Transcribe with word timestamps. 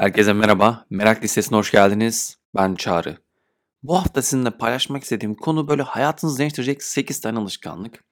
Herkese 0.00 0.32
merhaba. 0.32 0.86
Merak 0.90 1.24
listesine 1.24 1.58
hoş 1.58 1.70
geldiniz. 1.70 2.38
Ben 2.56 2.74
Çağrı. 2.74 3.16
Bu 3.82 3.96
hafta 3.96 4.22
sizinle 4.22 4.50
paylaşmak 4.50 5.02
istediğim 5.02 5.34
konu 5.34 5.68
böyle 5.68 5.82
hayatınızı 5.82 6.38
değiştirecek 6.38 6.82
8 6.82 7.20
tane 7.20 7.38
alışkanlık. 7.38 8.04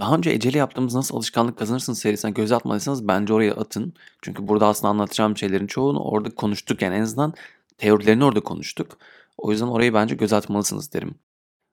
Daha 0.00 0.16
önce 0.16 0.30
Eceli 0.30 0.58
yaptığımız 0.58 0.94
Nasıl 0.94 1.16
Alışkanlık 1.16 1.58
Kazanırsın 1.58 1.92
serisine 1.92 2.30
göz 2.30 2.52
atmadıysanız 2.52 3.08
bence 3.08 3.32
oraya 3.32 3.54
atın. 3.54 3.94
Çünkü 4.22 4.48
burada 4.48 4.66
aslında 4.66 4.88
anlatacağım 4.90 5.36
şeylerin 5.36 5.66
çoğunu 5.66 6.02
orada 6.02 6.34
konuştuk 6.34 6.82
yani 6.82 6.96
en 6.96 7.02
azından 7.02 7.34
teorilerini 7.78 8.24
orada 8.24 8.40
konuştuk. 8.40 8.98
O 9.36 9.50
yüzden 9.50 9.66
orayı 9.66 9.94
bence 9.94 10.14
göz 10.14 10.32
atmalısınız 10.32 10.92
derim. 10.92 11.14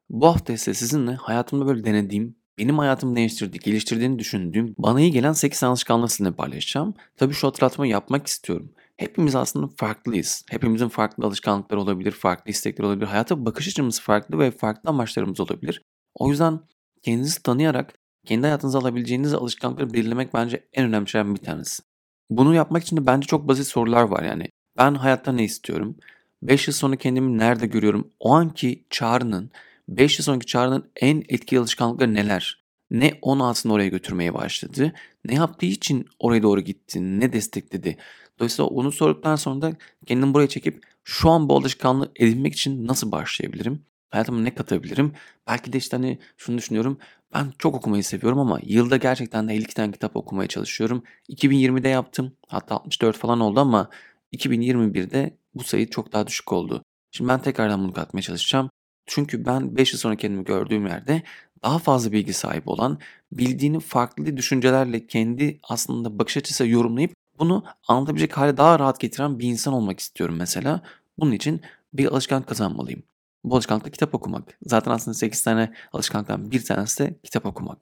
Bu 0.10 0.28
hafta 0.28 0.54
ise 0.54 0.74
sizinle 0.74 1.16
hayatımda 1.16 1.68
böyle 1.68 1.84
denediğim, 1.84 2.36
benim 2.58 2.78
hayatımı 2.78 3.16
değiştirdiği, 3.16 3.60
geliştirdiğini 3.60 4.20
düşündüğüm, 4.20 4.76
bana 4.78 5.02
iyi 5.02 5.12
gelen 5.12 5.34
8 5.34 5.64
alışkanlığı 5.64 6.10
sizinle 6.10 6.32
paylaşacağım. 6.32 6.94
Tabii 7.18 7.34
şu 7.34 7.48
hatırlatmayı 7.48 7.92
yapmak 7.92 8.28
istiyorum. 8.28 8.72
Hepimiz 9.00 9.36
aslında 9.36 9.68
farklıyız. 9.78 10.46
Hepimizin 10.50 10.88
farklı 10.88 11.26
alışkanlıkları 11.26 11.82
olabilir, 11.82 12.12
farklı 12.12 12.52
istekleri 12.52 12.88
olabilir. 12.88 13.08
Hayata 13.08 13.46
bakış 13.46 13.68
açımız 13.68 14.02
farklı 14.02 14.40
ve 14.40 14.52
farklı 14.52 14.90
amaçlarımız 14.90 15.40
olabilir. 15.40 15.82
O 16.16 16.30
yüzden 16.30 16.60
kendinizi 17.02 17.44
tanıyarak 17.44 17.94
kendi 18.26 18.48
hayatınıza 18.48 18.80
alabileceğiniz 18.80 19.34
alışkanlıkları 19.34 19.94
belirlemek 19.94 20.34
bence 20.34 20.68
en 20.74 20.86
önemli 20.86 21.10
şeylerden 21.10 21.36
bir 21.36 21.42
tanesi. 21.42 21.84
Bunu 22.30 22.56
yapmak 22.56 22.84
için 22.84 22.98
de 22.98 23.06
bence 23.06 23.28
çok 23.28 23.48
basit 23.48 23.68
sorular 23.68 24.04
var 24.04 24.24
yani. 24.24 24.48
Ben 24.78 24.94
hayatta 24.94 25.32
ne 25.32 25.44
istiyorum? 25.44 25.96
5 26.42 26.68
yıl 26.68 26.76
sonra 26.76 26.96
kendimi 26.96 27.38
nerede 27.38 27.68
görüyorum? 27.68 28.12
O 28.20 28.34
anki 28.34 28.86
çağrının, 28.90 29.52
5 29.88 30.20
yıl 30.20 30.24
sonraki 30.24 30.46
çağrının 30.46 30.92
en 30.96 31.24
etkili 31.30 31.60
alışkanlıkları 31.60 32.14
neler? 32.14 32.64
Ne 32.92 33.14
onu 33.22 33.48
aslında 33.48 33.76
oraya 33.76 33.90
götürmeye 33.90 34.34
başladı? 34.34 34.94
Ne 35.26 35.36
yaptığı 35.36 35.66
için 35.66 36.08
oraya 36.20 36.44
doğru 36.44 36.62
gitti? 36.62 37.20
Ne 37.20 37.34
destekledi? 37.34 37.98
Dolayısıyla 38.40 38.68
onu 38.70 38.92
sorduktan 38.92 39.36
sonra 39.36 39.62
da 39.62 39.74
kendimi 40.06 40.34
buraya 40.34 40.48
çekip 40.48 40.84
şu 41.04 41.30
an 41.30 41.50
bu 41.50 41.56
alışkanlığı 41.58 42.12
edinmek 42.16 42.54
için 42.54 42.88
nasıl 42.88 43.12
başlayabilirim? 43.12 43.86
Hayatıma 44.10 44.40
ne 44.40 44.56
katabilirim? 44.56 45.14
Belki 45.48 45.74
de 45.74 45.78
işte 45.78 45.98
hani 45.98 46.20
şunu 46.38 46.58
düşünüyorum. 46.58 46.98
Ben 47.34 47.54
çok 47.58 47.76
okumayı 47.76 48.04
seviyorum 48.04 48.40
ama 48.40 48.60
yılda 48.64 48.98
gerçekten 48.98 49.48
de 49.48 49.54
52 49.54 49.74
tane 49.74 49.92
kitap 49.92 50.16
okumaya 50.16 50.48
çalışıyorum. 50.48 51.04
2020'de 51.30 51.90
yaptım. 51.90 52.32
Hatta 52.48 52.76
64 52.76 53.18
falan 53.18 53.40
oldu 53.40 53.60
ama 53.60 53.90
2021'de 54.34 55.38
bu 55.56 55.64
sayı 55.64 55.90
çok 55.90 56.14
daha 56.14 56.28
düşük 56.28 56.54
oldu. 56.54 56.84
Şimdi 57.12 57.30
ben 57.30 57.42
tekrardan 57.42 57.84
bunu 57.84 57.94
katmaya 57.94 58.22
çalışacağım. 58.22 58.70
Çünkü 59.06 59.46
ben 59.46 59.76
5 59.76 59.94
yıl 59.94 60.00
sonra 60.00 60.16
kendimi 60.16 60.44
gördüğüm 60.44 60.88
yerde 60.88 61.24
daha 61.64 61.80
fazla 61.80 62.12
bilgi 62.12 62.34
sahibi 62.34 62.70
olan, 62.70 63.00
bildiğini 63.32 63.80
farklı 63.80 64.38
düşüncelerle 64.38 65.08
kendi 65.08 65.60
aslında 65.64 66.20
bakış 66.20 66.38
açısı 66.38 66.68
yorumlayıp 66.68 67.14
bunu 67.40 67.64
anlatabilecek 67.88 68.38
hale 68.38 68.58
daha 68.58 68.80
rahat 68.80 69.00
getiren 69.00 69.40
bir 69.40 69.48
insan 69.48 69.74
olmak 69.74 70.00
istiyorum 70.00 70.36
mesela. 70.40 70.82
Bunun 71.20 71.32
için 71.32 71.62
bir 71.94 72.06
alışkanlık 72.06 72.48
kazanmalıyım. 72.48 73.04
Bu 73.44 73.56
alışkanlık 73.56 73.86
da 73.86 73.92
kitap 73.92 74.16
okumak. 74.16 74.58
Zaten 74.66 74.92
aslında 74.92 75.16
8 75.16 75.44
tane 75.44 75.74
alışkanlıktan 75.94 76.52
bir 76.52 76.66
tanesi 76.66 77.04
de 77.04 77.16
kitap 77.24 77.46
okumak. 77.46 77.78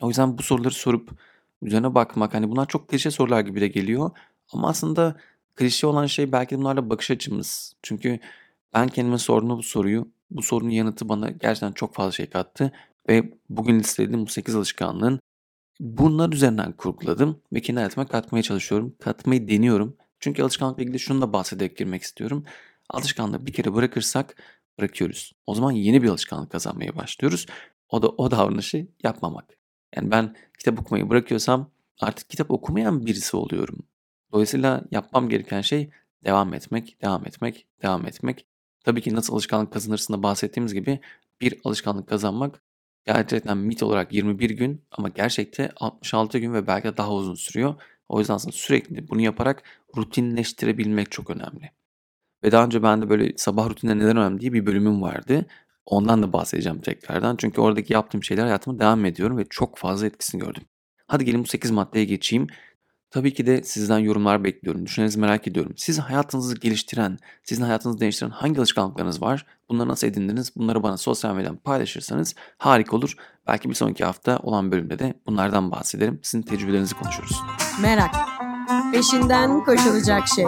O 0.00 0.08
yüzden 0.08 0.38
bu 0.38 0.42
soruları 0.42 0.74
sorup 0.74 1.10
üzerine 1.62 1.94
bakmak 1.94 2.34
hani 2.34 2.50
bunlar 2.50 2.68
çok 2.68 2.88
klişe 2.88 3.10
sorular 3.10 3.40
gibi 3.40 3.60
de 3.60 3.68
geliyor. 3.68 4.10
Ama 4.52 4.68
aslında 4.68 5.16
klişe 5.54 5.86
olan 5.86 6.06
şey 6.06 6.32
belki 6.32 6.54
de 6.54 6.58
bunlarla 6.58 6.90
bakış 6.90 7.10
açımız. 7.10 7.74
Çünkü 7.82 8.18
ben 8.74 8.88
kendime 8.88 9.18
sorduğum 9.18 9.58
bu 9.58 9.62
soruyu, 9.62 10.08
bu 10.30 10.42
sorunun 10.42 10.70
yanıtı 10.70 11.08
bana 11.08 11.30
gerçekten 11.30 11.72
çok 11.72 11.94
fazla 11.94 12.12
şey 12.12 12.26
kattı. 12.26 12.72
Ve 13.08 13.32
bugün 13.48 13.78
listelediğim 13.78 14.26
bu 14.26 14.30
8 14.30 14.54
alışkanlığın 14.54 15.20
Bunlar 15.82 16.32
üzerinden 16.32 16.72
kurguladım 16.72 17.42
ve 17.52 17.60
kendi 17.60 17.78
hayatıma 17.78 18.06
katmaya 18.06 18.42
çalışıyorum. 18.42 18.94
Katmayı 19.00 19.48
deniyorum. 19.48 19.96
Çünkü 20.20 20.42
alışkanlıkla 20.42 20.82
ilgili 20.82 20.98
şunu 20.98 21.20
da 21.20 21.32
bahsederek 21.32 21.76
girmek 21.76 22.02
istiyorum. 22.02 22.44
Alışkanlığı 22.90 23.46
bir 23.46 23.52
kere 23.52 23.74
bırakırsak 23.74 24.36
bırakıyoruz. 24.78 25.32
O 25.46 25.54
zaman 25.54 25.72
yeni 25.72 26.02
bir 26.02 26.08
alışkanlık 26.08 26.50
kazanmaya 26.50 26.96
başlıyoruz. 26.96 27.46
O 27.88 28.02
da 28.02 28.08
o 28.08 28.30
davranışı 28.30 28.86
yapmamak. 29.02 29.58
Yani 29.96 30.10
ben 30.10 30.36
kitap 30.58 30.80
okumayı 30.80 31.10
bırakıyorsam 31.10 31.70
artık 32.00 32.30
kitap 32.30 32.50
okumayan 32.50 33.06
birisi 33.06 33.36
oluyorum. 33.36 33.78
Dolayısıyla 34.32 34.84
yapmam 34.90 35.28
gereken 35.28 35.60
şey 35.60 35.90
devam 36.24 36.54
etmek, 36.54 37.02
devam 37.02 37.26
etmek, 37.26 37.66
devam 37.82 38.06
etmek. 38.06 38.46
Tabii 38.84 39.02
ki 39.02 39.14
nasıl 39.14 39.34
alışkanlık 39.34 39.72
kazanırsın 39.72 40.14
da 40.14 40.22
bahsettiğimiz 40.22 40.74
gibi 40.74 41.00
bir 41.40 41.60
alışkanlık 41.64 42.08
kazanmak 42.08 42.62
Gerçekten 43.06 43.56
mit 43.58 43.82
olarak 43.82 44.12
21 44.12 44.50
gün 44.50 44.84
ama 44.92 45.08
gerçekte 45.08 45.70
66 45.76 46.38
gün 46.38 46.54
ve 46.54 46.66
belki 46.66 46.88
de 46.88 46.96
daha 46.96 47.12
uzun 47.12 47.34
sürüyor. 47.34 47.74
O 48.08 48.18
yüzden 48.18 48.34
aslında 48.34 48.52
sürekli 48.52 49.08
bunu 49.08 49.20
yaparak 49.20 49.62
rutinleştirebilmek 49.96 51.10
çok 51.10 51.30
önemli. 51.30 51.70
Ve 52.44 52.52
daha 52.52 52.64
önce 52.64 52.82
bende 52.82 53.10
böyle 53.10 53.32
sabah 53.36 53.70
rutinleri 53.70 53.98
neden 53.98 54.16
önemli 54.16 54.40
diye 54.40 54.52
bir 54.52 54.66
bölümüm 54.66 55.02
vardı. 55.02 55.46
Ondan 55.86 56.22
da 56.22 56.32
bahsedeceğim 56.32 56.80
tekrardan. 56.80 57.36
Çünkü 57.36 57.60
oradaki 57.60 57.92
yaptığım 57.92 58.24
şeyler 58.24 58.44
hayatıma 58.44 58.78
devam 58.78 59.04
ediyorum 59.04 59.38
ve 59.38 59.44
çok 59.50 59.78
fazla 59.78 60.06
etkisini 60.06 60.40
gördüm. 60.40 60.62
Hadi 61.06 61.24
gelin 61.24 61.42
bu 61.42 61.46
8 61.46 61.70
maddeye 61.70 62.04
geçeyim. 62.04 62.46
Tabii 63.12 63.34
ki 63.34 63.46
de 63.46 63.62
sizden 63.62 63.98
yorumlar 63.98 64.44
bekliyorum. 64.44 64.86
Düşünlerinizi 64.86 65.20
merak 65.20 65.48
ediyorum. 65.48 65.72
Siz 65.76 65.98
hayatınızı 65.98 66.54
geliştiren, 66.54 67.18
sizin 67.44 67.62
hayatınızı 67.62 68.00
değiştiren 68.00 68.30
hangi 68.30 68.58
alışkanlıklarınız 68.58 69.22
var? 69.22 69.46
Bunları 69.68 69.88
nasıl 69.88 70.06
edindiniz? 70.06 70.56
Bunları 70.56 70.82
bana 70.82 70.96
sosyal 70.96 71.34
medyadan 71.34 71.56
paylaşırsanız 71.56 72.34
harika 72.58 72.96
olur. 72.96 73.14
Belki 73.46 73.70
bir 73.70 73.74
sonraki 73.74 74.04
hafta 74.04 74.38
olan 74.38 74.72
bölümde 74.72 74.98
de 74.98 75.14
bunlardan 75.26 75.70
bahsederim. 75.70 76.20
Sizin 76.22 76.42
tecrübelerinizi 76.42 76.94
konuşuruz. 76.94 77.40
Merak. 77.82 78.14
Peşinden 78.92 79.64
koşulacak 79.64 80.28
şey. 80.28 80.46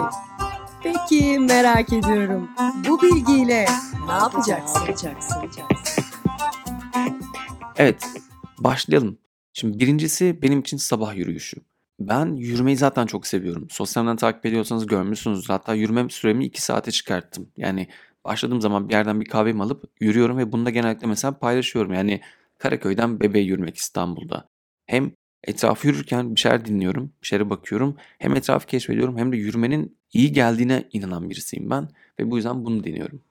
Peki 0.83 1.39
merak 1.39 1.93
ediyorum. 1.93 2.49
Bu 2.87 3.01
bilgiyle 3.01 3.65
ne 4.07 4.13
yapacaksın? 4.13 4.81
Evet, 7.77 8.03
başlayalım. 8.59 9.17
Şimdi 9.53 9.79
birincisi 9.79 10.41
benim 10.41 10.59
için 10.59 10.77
sabah 10.77 11.15
yürüyüşü. 11.15 11.57
Ben 11.99 12.35
yürümeyi 12.35 12.77
zaten 12.77 13.05
çok 13.05 13.27
seviyorum. 13.27 13.67
Sosyal 13.69 14.03
medyadan 14.03 14.17
takip 14.17 14.45
ediyorsanız 14.45 14.85
görmüşsünüzdür. 14.85 15.47
Hatta 15.47 15.73
yürüme 15.73 16.09
süremi 16.09 16.45
2 16.45 16.61
saate 16.61 16.91
çıkarttım. 16.91 17.51
Yani 17.57 17.87
başladığım 18.25 18.61
zaman 18.61 18.89
bir 18.89 18.93
yerden 18.93 19.21
bir 19.21 19.25
kahvemi 19.25 19.63
alıp 19.63 19.83
yürüyorum 19.99 20.37
ve 20.37 20.51
bunu 20.51 20.65
da 20.65 20.69
genellikle 20.69 21.07
mesela 21.07 21.39
paylaşıyorum. 21.39 21.93
Yani 21.93 22.21
Karaköy'den 22.57 23.19
Bebe'ye 23.19 23.45
yürümek 23.45 23.77
İstanbul'da. 23.77 24.49
Hem 24.85 25.11
etrafı 25.43 25.87
yürürken 25.87 26.35
bir 26.35 26.39
şeyler 26.39 26.65
dinliyorum, 26.65 27.13
bir 27.21 27.27
şeylere 27.27 27.49
bakıyorum. 27.49 27.95
Hem 28.19 28.35
etrafı 28.35 28.67
keşfediyorum 28.67 29.17
hem 29.17 29.31
de 29.31 29.37
yürümenin 29.37 29.97
iyi 30.13 30.31
geldiğine 30.31 30.89
inanan 30.93 31.29
birisiyim 31.29 31.69
ben. 31.69 31.89
Ve 32.19 32.31
bu 32.31 32.37
yüzden 32.37 32.65
bunu 32.65 32.83
deniyorum. 32.83 33.21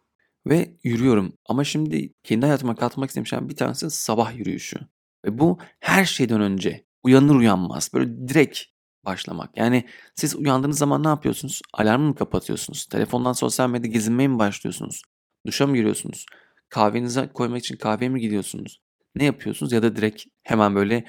Ve 0.46 0.70
yürüyorum. 0.84 1.32
Ama 1.46 1.64
şimdi 1.64 2.12
kendi 2.22 2.46
hayatıma 2.46 2.74
katmak 2.74 3.10
şeyden 3.10 3.48
bir 3.48 3.56
tanesi 3.56 3.90
sabah 3.90 4.38
yürüyüşü. 4.38 4.76
Ve 5.24 5.38
bu 5.38 5.58
her 5.80 6.04
şeyden 6.04 6.40
önce 6.40 6.83
uyanır 7.04 7.34
uyanmaz 7.34 7.90
böyle 7.94 8.28
direkt 8.28 8.60
başlamak. 9.04 9.56
Yani 9.56 9.84
siz 10.14 10.36
uyandığınız 10.36 10.78
zaman 10.78 11.04
ne 11.04 11.08
yapıyorsunuz? 11.08 11.62
Alarmı 11.72 12.08
mı 12.08 12.14
kapatıyorsunuz? 12.14 12.86
Telefondan 12.86 13.32
sosyal 13.32 13.70
medya 13.70 13.90
gezinmeye 13.90 14.28
mi 14.28 14.38
başlıyorsunuz? 14.38 15.02
Duşa 15.46 15.66
mı 15.66 15.76
giriyorsunuz? 15.76 16.26
Kahvenize 16.68 17.28
koymak 17.34 17.58
için 17.58 17.76
kahveye 17.76 18.08
mi 18.08 18.20
gidiyorsunuz? 18.20 18.80
Ne 19.16 19.24
yapıyorsunuz? 19.24 19.72
Ya 19.72 19.82
da 19.82 19.96
direkt 19.96 20.24
hemen 20.42 20.74
böyle 20.74 21.04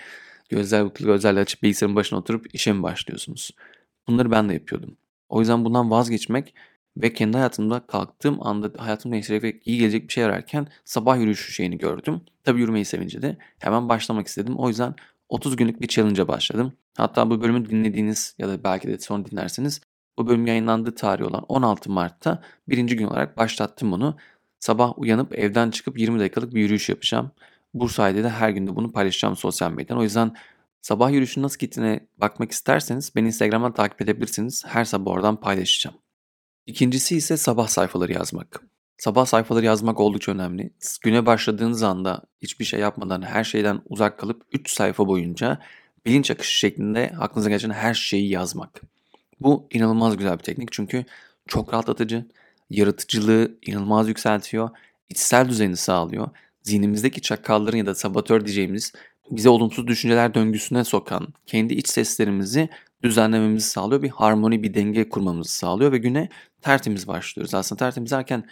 gözler 0.50 0.84
mutlu 0.84 1.06
gözlerle 1.06 1.40
açıp 1.40 1.64
bilgisayarın 1.64 1.96
başına 1.96 2.20
oturup 2.20 2.56
işe 2.56 2.74
mi 2.74 2.84
başlıyorsunuz? 2.84 3.52
Bunları 4.08 4.32
ben 4.32 4.50
de 4.50 4.54
yapıyordum. 4.54 4.98
O 5.30 5.40
yüzden 5.40 5.66
bundan 5.66 5.92
vazgeçmek 5.92 6.54
ve 6.98 7.14
kendi 7.14 7.38
hayatımda 7.38 7.88
kalktığım 7.88 8.48
anda 8.48 8.84
hayatımı 8.84 9.14
değiştirecek 9.14 9.68
iyi 9.68 9.80
gelecek 9.80 10.08
bir 10.08 10.14
şey 10.14 10.24
ararken 10.24 10.68
sabah 10.86 11.18
yürüyüşü 11.18 11.54
şeyini 11.54 11.78
gördüm. 11.78 12.22
Tabii 12.44 12.60
yürümeyi 12.60 12.86
sevince 12.86 13.22
de 13.22 13.38
hemen 13.60 13.90
başlamak 13.90 14.28
istedim. 14.28 14.56
O 14.58 14.68
yüzden 14.68 14.96
30 15.30 15.56
günlük 15.56 15.82
bir 15.82 15.88
challenge'a 15.88 16.28
başladım. 16.28 16.74
Hatta 16.98 17.30
bu 17.30 17.42
bölümü 17.42 17.70
dinlediğiniz 17.70 18.36
ya 18.38 18.48
da 18.48 18.64
belki 18.64 18.88
de 18.88 19.00
sonra 19.00 19.26
dinlerseniz 19.26 19.82
bu 20.18 20.28
bölüm 20.28 20.48
yayınlandığı 20.48 20.96
tarih 20.96 21.26
olan 21.26 21.44
16 21.48 21.92
Mart'ta 21.92 22.42
birinci 22.68 22.96
gün 22.96 23.08
olarak 23.08 23.38
başlattım 23.38 23.92
bunu. 23.92 24.18
Sabah 24.60 25.00
uyanıp 25.00 25.40
evden 25.40 25.72
çıkıp 25.72 26.00
20 26.00 26.20
dakikalık 26.20 26.54
bir 26.54 26.62
yürüyüş 26.62 26.90
yapacağım. 26.90 27.32
Bu 27.74 27.90
sayede 27.90 28.24
de 28.24 28.30
her 28.30 28.50
gün 28.50 28.68
de 28.68 28.76
bunu 28.76 28.92
paylaşacağım 28.92 29.36
sosyal 29.36 29.72
medyadan. 29.72 29.98
O 29.98 30.04
yüzden 30.04 30.36
sabah 30.82 31.12
yürüyüşün 31.12 31.42
nasıl 31.42 31.60
gittiğine 31.60 32.08
bakmak 32.18 32.52
isterseniz 32.52 33.16
beni 33.16 33.28
Instagram'dan 33.28 33.74
takip 33.74 34.02
edebilirsiniz. 34.02 34.64
Her 34.68 34.86
sabah 34.86 35.12
oradan 35.12 35.40
paylaşacağım. 35.40 35.98
İkincisi 36.66 37.16
ise 37.18 37.38
sabah 37.38 37.68
sayfaları 37.68 38.14
yazmak. 38.14 38.62
Sabah 38.98 39.26
sayfaları 39.26 39.66
yazmak 39.66 40.00
oldukça 40.00 40.32
önemli. 40.32 40.74
Güne 41.02 41.26
başladığınız 41.26 41.84
anda 41.84 42.22
hiçbir 42.42 42.66
şey 42.66 42.80
yapmadan 42.80 43.22
her 43.22 43.44
şeyden 43.44 43.82
uzak 43.90 44.20
kalıp 44.20 44.42
3 44.52 44.72
sayfa 44.72 45.08
boyunca 45.08 45.60
bilinç 46.06 46.32
akışı 46.32 46.60
şeklinde 46.60 47.14
aklınıza 47.20 47.50
geçen 47.50 47.70
her 47.70 47.94
şeyi 47.94 48.30
yazmak. 48.30 48.82
Bu 49.40 49.68
inanılmaz 49.72 50.18
güzel 50.18 50.34
bir 50.34 50.44
teknik 50.44 50.72
çünkü 50.72 51.06
çok 51.48 51.74
rahatlatıcı, 51.74 52.26
yaratıcılığı 52.70 53.58
inanılmaz 53.66 54.08
yükseltiyor, 54.08 54.70
içsel 55.10 55.50
düzeni 55.50 55.78
sağlıyor. 55.78 56.28
Zihnimizdeki 56.64 57.22
çakalların 57.22 57.78
ya 57.78 57.86
da 57.86 57.96
sabatör 57.96 58.46
diyeceğimiz 58.46 58.94
bize 59.32 59.50
olumsuz 59.50 59.88
düşünceler 59.88 60.34
döngüsüne 60.34 60.84
sokan 60.84 61.28
kendi 61.46 61.74
iç 61.74 61.90
seslerimizi 61.90 62.70
düzenlememizi 63.04 63.70
sağlıyor. 63.70 64.02
Bir 64.02 64.10
harmoni, 64.10 64.64
bir 64.64 64.74
denge 64.74 65.10
kurmamızı 65.10 65.52
sağlıyor 65.52 65.92
ve 65.92 65.98
güne 65.98 66.30
tertemiz 66.62 67.08
başlıyoruz. 67.08 67.54
Aslında 67.54 67.80
tertemiz 67.80 68.12
derken 68.12 68.44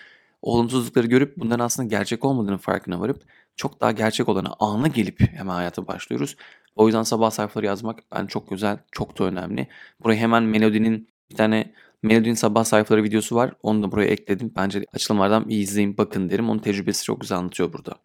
olumsuzlukları 0.44 1.08
görüp 1.08 1.38
bunların 1.38 1.66
aslında 1.66 1.90
gerçek 1.90 2.26
olmadığını 2.26 2.58
farkına 2.58 3.00
varıp 3.00 3.24
çok 3.56 3.82
daha 3.82 3.92
gerçek 3.92 4.30
olana 4.30 4.56
ana 4.60 4.88
gelip 4.88 5.20
hemen 5.20 5.54
hayata 5.54 5.88
başlıyoruz. 5.88 6.36
O 6.76 6.88
yüzden 6.88 7.04
sabah 7.04 7.32
sayfaları 7.32 7.66
yazmak 7.66 8.00
ben 8.12 8.26
çok 8.26 8.50
güzel, 8.50 8.78
çok 8.92 9.20
da 9.20 9.24
önemli. 9.24 9.68
Buraya 10.04 10.16
hemen 10.16 10.44
Melody'nin 10.44 11.08
bir 11.32 11.36
tane 11.36 11.74
Melody'nin 12.04 12.34
sabah 12.34 12.64
sayfaları 12.64 13.04
videosu 13.04 13.36
var. 13.36 13.54
Onu 13.64 13.84
da 13.84 13.92
buraya 13.92 14.08
ekledim. 14.08 14.54
Bence 14.56 14.86
açılımlardan 14.94 15.50
bir 15.50 15.58
izleyin 15.58 15.98
bakın 15.98 16.30
derim. 16.30 16.50
Onun 16.50 16.60
tecrübesi 16.60 17.04
çok 17.04 17.22
güzel 17.22 17.38
anlatıyor 17.38 17.74
burada. 17.74 17.96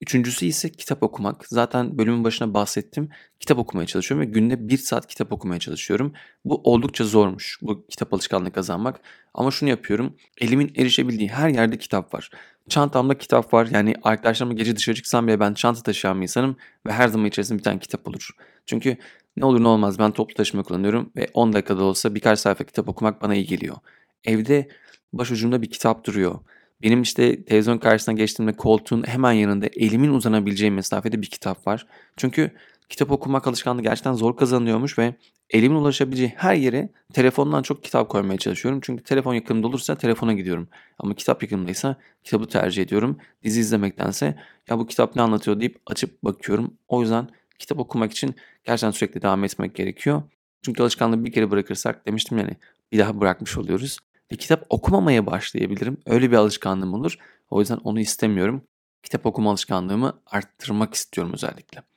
Üçüncüsü 0.00 0.46
ise 0.46 0.72
kitap 0.72 1.02
okumak. 1.02 1.48
Zaten 1.48 1.98
bölümün 1.98 2.24
başına 2.24 2.54
bahsettim. 2.54 3.08
Kitap 3.40 3.58
okumaya 3.58 3.86
çalışıyorum 3.86 4.26
ve 4.26 4.30
günde 4.30 4.68
bir 4.68 4.78
saat 4.78 5.06
kitap 5.06 5.32
okumaya 5.32 5.60
çalışıyorum. 5.60 6.12
Bu 6.44 6.60
oldukça 6.64 7.04
zormuş 7.04 7.58
bu 7.62 7.86
kitap 7.86 8.14
alışkanlığı 8.14 8.52
kazanmak. 8.52 9.00
Ama 9.34 9.50
şunu 9.50 9.70
yapıyorum. 9.70 10.16
Elimin 10.40 10.72
erişebildiği 10.76 11.28
her 11.28 11.48
yerde 11.48 11.78
kitap 11.78 12.14
var. 12.14 12.30
Çantamda 12.68 13.18
kitap 13.18 13.54
var. 13.54 13.68
Yani 13.70 13.94
arkadaşlarımla 14.02 14.54
gece 14.54 14.76
dışarı 14.76 14.96
çıksam 14.96 15.26
bile 15.26 15.40
ben 15.40 15.54
çanta 15.54 15.82
taşıyan 15.82 16.16
bir 16.16 16.22
insanım. 16.22 16.56
Ve 16.86 16.92
her 16.92 17.08
zaman 17.08 17.26
içerisinde 17.26 17.58
bir 17.58 17.64
tane 17.64 17.78
kitap 17.78 18.08
olur. 18.08 18.30
Çünkü 18.66 18.96
ne 19.36 19.44
olur 19.44 19.62
ne 19.62 19.68
olmaz 19.68 19.98
ben 19.98 20.10
toplu 20.10 20.34
taşıma 20.34 20.62
kullanıyorum. 20.62 21.12
Ve 21.16 21.26
10 21.34 21.52
dakikada 21.52 21.84
olsa 21.84 22.14
birkaç 22.14 22.38
sayfa 22.38 22.64
kitap 22.64 22.88
okumak 22.88 23.22
bana 23.22 23.34
iyi 23.34 23.46
geliyor. 23.46 23.76
Evde 24.24 24.68
başucumda 25.12 25.62
bir 25.62 25.70
kitap 25.70 26.06
duruyor. 26.06 26.38
Benim 26.82 27.02
işte 27.02 27.44
televizyon 27.44 27.78
karşısına 27.78 28.14
geçtiğimde 28.14 28.56
koltuğun 28.56 29.06
hemen 29.06 29.32
yanında 29.32 29.66
elimin 29.76 30.14
uzanabileceği 30.14 30.70
mesafede 30.70 31.22
bir 31.22 31.26
kitap 31.26 31.66
var. 31.66 31.86
Çünkü 32.16 32.50
kitap 32.88 33.10
okumak 33.10 33.46
alışkanlığı 33.46 33.82
gerçekten 33.82 34.12
zor 34.12 34.36
kazanıyormuş 34.36 34.98
ve 34.98 35.14
elimin 35.50 35.76
ulaşabileceği 35.76 36.32
her 36.36 36.54
yere 36.54 36.88
telefondan 37.12 37.62
çok 37.62 37.84
kitap 37.84 38.08
koymaya 38.08 38.38
çalışıyorum. 38.38 38.80
Çünkü 38.82 39.04
telefon 39.04 39.34
yakınımda 39.34 39.66
olursa 39.66 39.94
telefona 39.94 40.32
gidiyorum. 40.32 40.68
Ama 40.98 41.14
kitap 41.14 41.42
yakınımdaysa 41.42 41.96
kitabı 42.24 42.48
tercih 42.48 42.82
ediyorum. 42.82 43.18
Dizi 43.42 43.60
izlemektense 43.60 44.38
ya 44.68 44.78
bu 44.78 44.86
kitap 44.86 45.16
ne 45.16 45.22
anlatıyor 45.22 45.60
deyip 45.60 45.80
açıp 45.86 46.24
bakıyorum. 46.24 46.74
O 46.88 47.02
yüzden 47.02 47.28
kitap 47.58 47.78
okumak 47.78 48.12
için 48.12 48.34
gerçekten 48.64 48.90
sürekli 48.90 49.22
devam 49.22 49.44
etmek 49.44 49.74
gerekiyor. 49.74 50.22
Çünkü 50.62 50.82
alışkanlığı 50.82 51.24
bir 51.24 51.32
kere 51.32 51.50
bırakırsak 51.50 52.06
demiştim 52.06 52.38
yani 52.38 52.56
bir 52.92 52.98
daha 52.98 53.20
bırakmış 53.20 53.58
oluyoruz 53.58 53.98
ve 54.32 54.36
kitap 54.36 54.66
okumamaya 54.68 55.26
başlayabilirim. 55.26 55.96
Öyle 56.06 56.30
bir 56.30 56.36
alışkanlığım 56.36 56.94
olur. 56.94 57.18
O 57.50 57.60
yüzden 57.60 57.76
onu 57.84 58.00
istemiyorum. 58.00 58.62
Kitap 59.02 59.26
okuma 59.26 59.50
alışkanlığımı 59.50 60.20
arttırmak 60.26 60.94
istiyorum 60.94 61.32
özellikle. 61.34 61.89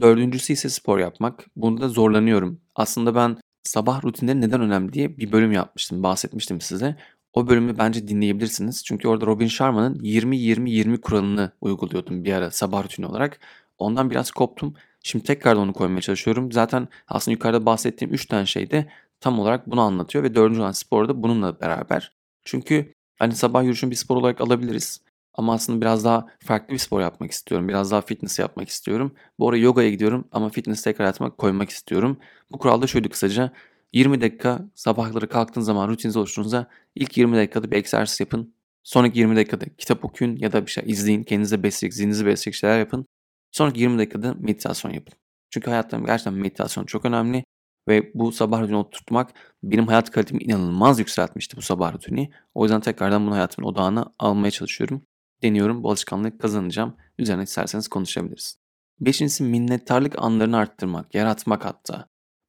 Dördüncüsü 0.00 0.52
ise 0.52 0.68
spor 0.68 0.98
yapmak. 0.98 1.46
Bunda 1.56 1.88
zorlanıyorum. 1.88 2.60
Aslında 2.74 3.14
ben 3.14 3.36
sabah 3.62 4.04
rutinleri 4.04 4.40
neden 4.40 4.60
önemli 4.60 4.92
diye 4.92 5.16
bir 5.18 5.32
bölüm 5.32 5.52
yapmıştım, 5.52 6.02
bahsetmiştim 6.02 6.60
size. 6.60 6.96
O 7.32 7.48
bölümü 7.48 7.78
bence 7.78 8.08
dinleyebilirsiniz. 8.08 8.84
Çünkü 8.84 9.08
orada 9.08 9.26
Robin 9.26 9.46
Sharma'nın 9.46 9.94
20-20-20 9.94 11.00
kuralını 11.00 11.52
uyguluyordum 11.60 12.24
bir 12.24 12.32
ara 12.32 12.50
sabah 12.50 12.84
rutini 12.84 13.06
olarak. 13.06 13.40
Ondan 13.78 14.10
biraz 14.10 14.30
koptum. 14.30 14.74
Şimdi 15.02 15.24
tekrar 15.24 15.56
onu 15.56 15.72
koymaya 15.72 16.00
çalışıyorum. 16.00 16.52
Zaten 16.52 16.88
aslında 17.08 17.32
yukarıda 17.32 17.66
bahsettiğim 17.66 18.14
3 18.14 18.26
tane 18.26 18.46
şey 18.46 18.70
de 18.70 18.86
tam 19.20 19.38
olarak 19.38 19.70
bunu 19.70 19.80
anlatıyor 19.80 20.24
ve 20.24 20.34
dördüncü 20.34 20.60
olan 20.60 20.72
spor 20.72 21.08
da 21.08 21.22
bununla 21.22 21.60
beraber. 21.60 22.12
Çünkü 22.44 22.94
hani 23.18 23.34
sabah 23.34 23.62
yürüyüşünü 23.62 23.90
bir 23.90 23.96
spor 23.96 24.16
olarak 24.16 24.40
alabiliriz. 24.40 25.00
Ama 25.34 25.54
aslında 25.54 25.80
biraz 25.80 26.04
daha 26.04 26.26
farklı 26.44 26.74
bir 26.74 26.78
spor 26.78 27.00
yapmak 27.00 27.30
istiyorum. 27.30 27.68
Biraz 27.68 27.90
daha 27.90 28.00
fitness 28.00 28.38
yapmak 28.38 28.68
istiyorum. 28.68 29.14
Bu 29.38 29.48
arada 29.48 29.58
yogaya 29.58 29.90
gidiyorum 29.90 30.28
ama 30.32 30.48
fitness 30.48 30.82
tekrar 30.82 31.04
hayatıma 31.04 31.30
koymak 31.36 31.70
istiyorum. 31.70 32.18
Bu 32.52 32.58
kuralda 32.58 32.86
şöyle 32.86 33.08
kısaca. 33.08 33.52
20 33.92 34.20
dakika 34.20 34.70
sabahları 34.74 35.28
kalktığınız 35.28 35.66
zaman 35.66 35.88
rutininizi 35.88 36.18
oluşturduğunuzda 36.18 36.66
ilk 36.94 37.16
20 37.18 37.36
dakikada 37.36 37.70
bir 37.70 37.76
egzersiz 37.76 38.20
yapın. 38.20 38.54
Sonraki 38.82 39.18
20 39.18 39.36
dakikada 39.36 39.64
kitap 39.78 40.04
okuyun 40.04 40.36
ya 40.36 40.52
da 40.52 40.66
bir 40.66 40.70
şey 40.70 40.84
izleyin. 40.86 41.22
Kendinize 41.22 41.62
besleyecek, 41.62 41.94
zihninizi 41.94 42.26
besleyecek 42.26 42.54
şeyler 42.54 42.78
yapın. 42.78 43.06
Sonraki 43.52 43.80
20 43.80 43.98
dakikada 43.98 44.34
meditasyon 44.34 44.92
yapın. 44.92 45.14
Çünkü 45.50 45.70
hayatta 45.70 45.98
gerçekten 45.98 46.34
meditasyon 46.34 46.84
çok 46.84 47.04
önemli. 47.04 47.44
Ve 47.88 48.10
bu 48.14 48.32
sabah 48.32 48.62
rutini 48.62 48.76
oturtmak 48.76 49.30
benim 49.62 49.86
hayat 49.86 50.10
kalitemi 50.10 50.42
inanılmaz 50.42 50.98
yükseltmişti 50.98 51.56
bu 51.56 51.62
sabah 51.62 51.94
rutini. 51.94 52.30
O 52.54 52.64
yüzden 52.64 52.80
tekrardan 52.80 53.26
bunu 53.26 53.34
hayatımın 53.34 53.68
odağına 53.68 54.12
almaya 54.18 54.50
çalışıyorum. 54.50 55.02
Deniyorum 55.42 55.82
bu 55.82 55.88
alışkanlığı 55.88 56.38
kazanacağım. 56.38 56.96
Üzerine 57.18 57.42
isterseniz 57.42 57.88
konuşabiliriz. 57.88 58.58
Beşincisi 59.00 59.42
minnettarlık 59.42 60.14
anlarını 60.18 60.56
arttırmak, 60.56 61.14
yaratmak 61.14 61.64
hatta. 61.64 62.06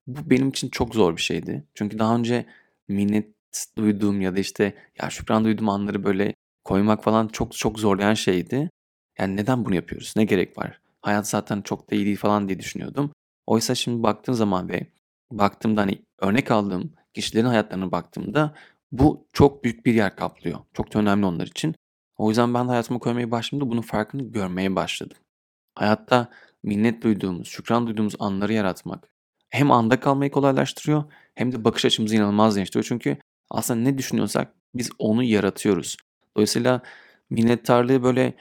Bu 0.07 0.29
benim 0.29 0.49
için 0.49 0.69
çok 0.69 0.95
zor 0.95 1.17
bir 1.17 1.21
şeydi. 1.21 1.67
Çünkü 1.73 1.99
daha 1.99 2.15
önce 2.15 2.45
minnet 2.87 3.33
duyduğum 3.77 4.21
ya 4.21 4.35
da 4.35 4.39
işte 4.39 4.75
ya 5.01 5.09
şükran 5.09 5.45
duyduğum 5.45 5.69
anları 5.69 6.03
böyle 6.03 6.33
koymak 6.63 7.03
falan 7.03 7.27
çok 7.27 7.53
çok 7.53 7.79
zorlayan 7.79 8.13
şeydi. 8.13 8.69
Yani 9.19 9.35
neden 9.35 9.65
bunu 9.65 9.75
yapıyoruz? 9.75 10.13
Ne 10.15 10.25
gerek 10.25 10.57
var? 10.57 10.81
Hayat 11.01 11.27
zaten 11.27 11.61
çok 11.61 11.91
da 11.91 11.95
iyi 11.95 12.05
değil 12.05 12.17
falan 12.17 12.47
diye 12.47 12.59
düşünüyordum. 12.59 13.11
Oysa 13.47 13.75
şimdi 13.75 14.03
baktığım 14.03 14.35
zaman 14.35 14.69
ve 14.69 14.87
baktığımda 15.31 15.81
hani 15.81 16.01
örnek 16.19 16.51
aldığım 16.51 16.93
kişilerin 17.13 17.45
hayatlarına 17.45 17.91
baktığımda 17.91 18.55
bu 18.91 19.27
çok 19.33 19.63
büyük 19.63 19.85
bir 19.85 19.93
yer 19.93 20.15
kaplıyor. 20.15 20.59
Çok 20.73 20.93
da 20.93 20.99
önemli 20.99 21.25
onlar 21.25 21.47
için. 21.47 21.75
O 22.21 22.29
yüzden 22.29 22.53
ben 22.53 22.65
de 22.65 22.69
hayatıma 22.69 22.99
koymaya 22.99 23.31
başladığımda 23.31 23.71
bunun 23.71 23.81
farkını 23.81 24.23
görmeye 24.23 24.75
başladım. 24.75 25.17
Hayatta 25.75 26.29
minnet 26.63 27.03
duyduğumuz, 27.03 27.47
şükran 27.47 27.87
duyduğumuz 27.87 28.15
anları 28.19 28.53
yaratmak 28.53 29.07
hem 29.49 29.71
anda 29.71 29.99
kalmayı 29.99 30.31
kolaylaştırıyor 30.31 31.03
hem 31.35 31.51
de 31.51 31.63
bakış 31.63 31.85
açımızı 31.85 32.15
inanılmaz 32.15 32.55
değiştiriyor. 32.55 32.85
Çünkü 32.85 33.17
aslında 33.49 33.79
ne 33.79 33.97
düşünüyorsak 33.97 34.53
biz 34.75 34.89
onu 34.99 35.23
yaratıyoruz. 35.23 35.97
Dolayısıyla 36.35 36.81
minnettarlığı 37.29 38.03
böyle 38.03 38.33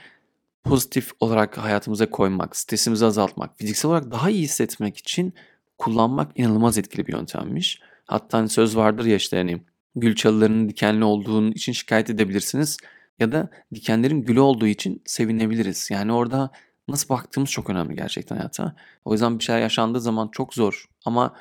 pozitif 0.65 1.13
olarak 1.21 1.59
hayatımıza 1.59 2.11
koymak, 2.11 2.57
stresimizi 2.57 3.07
azaltmak, 3.07 3.59
fiziksel 3.59 3.91
olarak 3.91 4.11
daha 4.11 4.31
iyi 4.31 4.43
hissetmek 4.43 4.97
için 4.97 5.35
kullanmak 5.79 6.39
inanılmaz 6.39 6.79
etkili 6.79 7.07
bir 7.07 7.13
yöntemmiş. 7.13 7.81
Hatta 8.07 8.39
hani 8.39 8.49
söz 8.49 8.77
vardır 8.77 9.05
ya 9.05 9.17
işte 9.17 9.37
hani 9.37 9.63
gül 9.97 10.15
çalılarının 10.15 10.69
dikenli 10.69 11.05
olduğu 11.05 11.49
için 11.49 11.73
şikayet 11.73 12.11
edebilirsiniz 12.11 12.79
ya 13.21 13.33
da 13.33 13.49
dikenlerin 13.75 14.23
gülü 14.23 14.41
olduğu 14.41 14.67
için 14.67 15.03
sevinebiliriz. 15.07 15.89
Yani 15.91 16.13
orada 16.13 16.51
nasıl 16.89 17.09
baktığımız 17.09 17.51
çok 17.51 17.71
önemli 17.71 17.97
gerçekten 17.97 18.37
hayata. 18.37 18.77
O 19.05 19.13
yüzden 19.13 19.39
bir 19.39 19.45
şey 19.45 19.61
yaşandığı 19.61 20.01
zaman 20.01 20.29
çok 20.29 20.55
zor 20.55 20.89
ama 21.05 21.35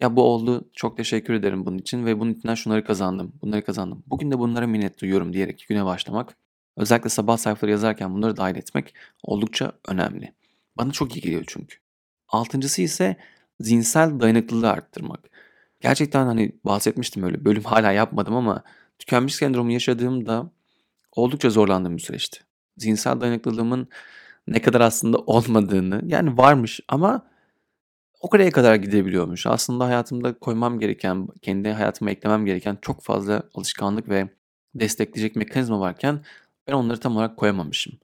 ya 0.00 0.16
bu 0.16 0.22
oldu 0.22 0.70
çok 0.72 0.96
teşekkür 0.96 1.34
ederim 1.34 1.66
bunun 1.66 1.78
için 1.78 2.06
ve 2.06 2.20
bunun 2.20 2.32
içinden 2.32 2.54
şunları 2.54 2.84
kazandım, 2.84 3.32
bunları 3.42 3.64
kazandım. 3.64 4.04
Bugün 4.06 4.30
de 4.30 4.38
bunlara 4.38 4.66
minnet 4.66 5.00
duyuyorum 5.00 5.32
diyerek 5.32 5.66
güne 5.68 5.84
başlamak. 5.84 6.36
Özellikle 6.76 7.08
sabah 7.08 7.36
sayfaları 7.36 7.70
yazarken 7.70 8.14
bunları 8.14 8.36
dahil 8.36 8.56
etmek 8.56 8.94
oldukça 9.22 9.72
önemli. 9.88 10.32
Bana 10.76 10.92
çok 10.92 11.16
iyi 11.16 11.20
geliyor 11.20 11.44
çünkü. 11.46 11.76
Altıncısı 12.28 12.82
ise 12.82 13.16
zihinsel 13.60 14.20
dayanıklılığı 14.20 14.70
arttırmak. 14.70 15.30
Gerçekten 15.80 16.26
hani 16.26 16.52
bahsetmiştim 16.64 17.22
öyle 17.22 17.44
bölüm 17.44 17.64
hala 17.64 17.92
yapmadım 17.92 18.36
ama 18.36 18.64
tükenmiş 18.98 19.34
sendromu 19.34 19.72
yaşadığımda 19.72 20.50
oldukça 21.16 21.50
zorlandığım 21.50 21.96
bir 21.96 22.02
süreçti. 22.02 22.40
Zihinsel 22.76 23.20
dayanıklılığımın 23.20 23.88
ne 24.46 24.62
kadar 24.62 24.80
aslında 24.80 25.18
olmadığını 25.26 26.00
yani 26.06 26.38
varmış 26.38 26.80
ama 26.88 27.26
o 28.20 28.30
kadar 28.30 28.50
kadar 28.50 28.74
gidebiliyormuş. 28.74 29.46
Aslında 29.46 29.86
hayatımda 29.86 30.38
koymam 30.38 30.78
gereken, 30.78 31.28
kendi 31.42 31.68
hayatıma 31.68 32.10
eklemem 32.10 32.46
gereken 32.46 32.78
çok 32.82 33.02
fazla 33.02 33.42
alışkanlık 33.54 34.08
ve 34.08 34.28
destekleyecek 34.74 35.36
mekanizma 35.36 35.80
varken 35.80 36.24
ben 36.68 36.72
onları 36.72 37.00
tam 37.00 37.16
olarak 37.16 37.36
koyamamışım. 37.36 37.98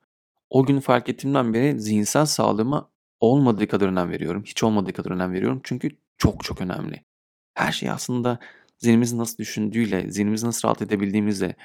O 0.51 0.67
gün 0.67 0.81
fark 0.81 1.09
ettiğimden 1.09 1.55
beri 1.55 1.81
zihinsel 1.81 2.27
sağlığıma 2.27 2.91
olmadığı 3.21 3.69
kadar 3.69 3.89
önem 3.89 4.11
veriyorum. 4.11 4.43
Hiç 4.47 4.63
olmadığı 4.63 4.93
kadar 4.93 5.11
önem 5.11 5.33
veriyorum. 5.33 5.61
Çünkü 5.65 5.91
çok 6.19 6.45
çok 6.45 6.61
önemli. 6.61 7.05
Her 7.55 7.73
şey 7.73 7.91
aslında 7.91 8.39
zihnimizin 8.79 9.19
nasıl 9.19 9.39
düşündüğüyle, 9.39 10.11
zihnimizi 10.11 10.47
nasıl 10.47 10.69
rahat 10.69 10.83
edebildiğimizle, 10.83 11.57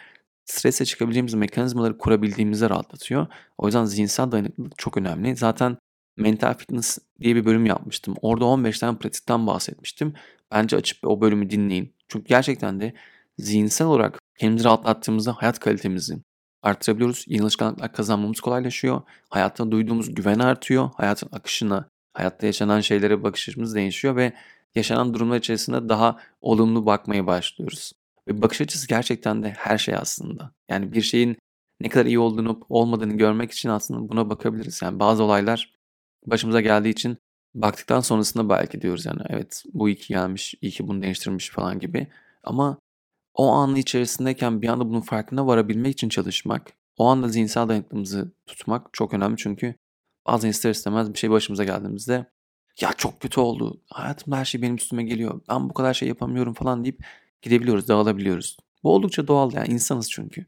strese 0.46 0.86
çıkabileceğimiz 0.86 1.34
mekanizmaları 1.34 1.98
kurabildiğimizde 1.98 2.70
rahatlatıyor. 2.70 3.28
O 3.58 3.66
yüzden 3.66 3.86
zihinsel 3.86 4.32
dayanıklılık 4.32 4.78
çok 4.78 4.98
önemli. 4.98 5.36
Zaten 5.36 5.78
Mental 6.18 6.54
Fitness 6.54 6.98
diye 7.22 7.36
bir 7.36 7.46
bölüm 7.46 7.66
yapmıştım. 7.66 8.16
Orada 8.22 8.46
15 8.46 8.80
tane 8.80 8.98
pratikten 8.98 9.48
bahsetmiştim. 9.48 10.14
Bence 10.52 10.76
açıp 10.76 11.08
o 11.08 11.22
bölümü 11.22 11.50
dinleyin. 11.50 11.94
Çünkü 12.08 12.26
gerçekten 12.26 12.80
de 12.80 12.94
zihinsel 13.38 13.88
olarak 13.88 14.20
kendimizi 14.40 14.66
rahatlattığımızda 14.66 15.34
hayat 15.34 15.60
kalitemizi, 15.60 16.18
arttırabiliyoruz. 16.62 17.26
Yeni 17.28 17.42
alışkanlıklar 17.42 17.94
kazanmamız 17.94 18.40
kolaylaşıyor. 18.40 19.02
Hayatta 19.30 19.72
duyduğumuz 19.72 20.16
güven 20.16 20.40
artıyor. 20.40 20.90
Hayatın 20.98 21.30
akışına, 21.32 21.90
hayatta 22.14 22.46
yaşanan 22.46 22.80
şeylere 22.80 23.24
bakış 23.24 23.50
açımız 23.50 23.76
değişiyor 23.76 24.16
ve 24.16 24.34
yaşanan 24.76 25.14
durumlar 25.14 25.38
içerisinde 25.38 25.90
daha 25.90 26.18
olumlu 26.42 26.86
bakmaya 26.86 27.28
başlıyoruz. 27.28 27.94
Ve 28.28 28.42
bakış 28.42 28.62
açısı 28.62 28.88
gerçekten 28.88 29.44
de 29.44 29.50
her 29.50 29.78
şey 29.78 29.96
aslında. 29.96 30.52
Yani 30.70 30.92
bir 30.94 31.02
şeyin 31.02 31.38
ne 31.82 31.90
kadar 31.90 32.06
iyi 32.06 32.20
olduğunu 32.20 32.60
olmadığını 32.70 33.14
görmek 33.14 33.52
için 33.52 33.70
aslında 33.70 34.10
buna 34.10 34.30
bakabiliriz. 34.30 34.82
Yani 34.82 35.00
bazı 35.00 35.24
olaylar 35.24 35.74
başımıza 36.26 36.62
geldiği 36.62 36.90
için 36.90 37.18
Baktıktan 37.56 38.00
sonrasında 38.00 38.50
belki 38.50 38.82
diyoruz 38.82 39.06
yani 39.06 39.22
evet 39.30 39.64
bu 39.74 39.90
iyi 39.90 39.96
ki 39.96 40.08
gelmiş, 40.08 40.56
iyi 40.62 40.72
ki 40.72 40.88
bunu 40.88 41.02
değiştirmiş 41.02 41.50
falan 41.50 41.80
gibi. 41.80 42.08
Ama 42.44 42.78
o 43.34 43.52
anın 43.52 43.76
içerisindeyken 43.76 44.62
bir 44.62 44.68
anda 44.68 44.90
bunun 44.90 45.02
farkına 45.02 45.48
varabilmek 45.48 45.94
için 45.94 46.10
çalışmak, 46.10 46.74
o 46.98 47.06
anda 47.08 47.28
zihinsel 47.28 47.68
dayanıklılığımızı 47.70 48.32
tutmak 48.46 48.94
çok 48.94 49.14
önemli. 49.14 49.38
Çünkü 49.38 49.76
bazen 50.28 50.50
ister 50.50 50.72
istemez 50.72 51.14
bir 51.14 51.18
şey 51.18 51.30
başımıza 51.30 51.64
geldiğimizde 51.64 52.26
ya 52.82 52.94
çok 52.94 53.20
kötü 53.20 53.40
oldu, 53.40 53.82
hayatımda 53.90 54.38
her 54.38 54.46
şey 54.46 54.62
benim 54.62 54.76
üstüme 54.76 55.04
geliyor, 55.04 55.42
ben 55.50 55.70
bu 55.70 55.74
kadar 55.74 55.94
şey 55.94 56.08
yapamıyorum 56.08 56.54
falan 56.54 56.84
deyip 56.84 57.06
gidebiliyoruz, 57.44 57.88
dağılabiliyoruz. 57.88 58.58
Bu 58.84 58.94
oldukça 58.96 59.28
doğal 59.28 59.54
yani 59.54 59.68
insanız 59.68 60.12
çünkü. 60.12 60.46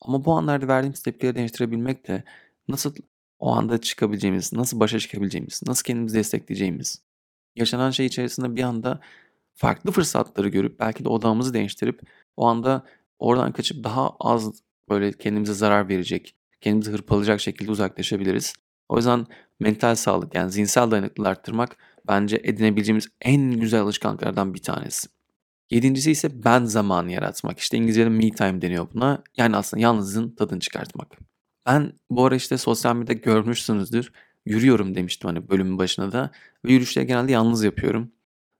Ama 0.00 0.24
bu 0.24 0.32
anlarda 0.32 0.68
verdiğimiz 0.68 1.02
tepkileri 1.02 1.34
değiştirebilmek 1.34 2.08
de 2.08 2.24
nasıl 2.68 2.94
o 3.38 3.52
anda 3.52 3.80
çıkabileceğimiz, 3.80 4.52
nasıl 4.52 4.80
başa 4.80 4.98
çıkabileceğimiz, 4.98 5.62
nasıl 5.66 5.84
kendimizi 5.84 6.16
destekleyeceğimiz, 6.16 7.02
yaşanan 7.56 7.90
şey 7.90 8.06
içerisinde 8.06 8.56
bir 8.56 8.62
anda 8.62 9.00
farklı 9.54 9.92
fırsatları 9.92 10.48
görüp 10.48 10.80
belki 10.80 11.04
de 11.04 11.08
odağımızı 11.08 11.54
değiştirip 11.54 12.00
o 12.36 12.46
anda 12.46 12.86
oradan 13.18 13.52
kaçıp 13.52 13.84
daha 13.84 14.10
az 14.20 14.62
böyle 14.88 15.12
kendimize 15.12 15.54
zarar 15.54 15.88
verecek, 15.88 16.34
kendimizi 16.60 16.92
hırpalayacak 16.92 17.40
şekilde 17.40 17.70
uzaklaşabiliriz. 17.70 18.54
O 18.88 18.96
yüzden 18.96 19.26
mental 19.60 19.94
sağlık 19.94 20.34
yani 20.34 20.50
zihinsel 20.50 20.90
dayanıklılığı 20.90 21.28
arttırmak 21.28 21.76
bence 22.06 22.40
edinebileceğimiz 22.44 23.08
en 23.20 23.52
güzel 23.52 23.80
alışkanlıklardan 23.80 24.54
bir 24.54 24.62
tanesi. 24.62 25.08
Yedincisi 25.70 26.10
ise 26.10 26.44
ben 26.44 26.64
zamanı 26.64 27.12
yaratmak. 27.12 27.58
İşte 27.58 27.76
İngilizce'de 27.76 28.08
me 28.08 28.30
time 28.30 28.62
deniyor 28.62 28.88
buna. 28.94 29.22
Yani 29.36 29.56
aslında 29.56 29.82
yalnızlığın 29.82 30.30
tadını 30.30 30.60
çıkartmak. 30.60 31.18
Ben 31.66 31.92
bu 32.10 32.24
ara 32.24 32.36
işte 32.36 32.58
sosyal 32.58 32.96
medyada 32.96 33.12
görmüşsünüzdür. 33.12 34.12
Yürüyorum 34.46 34.94
demiştim 34.94 35.28
hani 35.28 35.48
bölümün 35.48 35.78
başına 35.78 36.12
da. 36.12 36.30
Ve 36.64 36.72
yürüyüşleri 36.72 37.06
genelde 37.06 37.32
yalnız 37.32 37.64
yapıyorum. 37.64 38.12